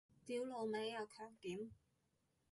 [0.25, 1.69] 屌老味又強檢